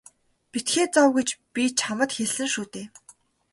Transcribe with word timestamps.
Битгий 0.51 0.87
зов 0.93 1.09
гэж 1.17 1.29
би 1.53 1.63
чамд 1.79 2.09
хэлсэн 2.17 2.47
шүү 2.53 2.65
дээ. 2.73 2.85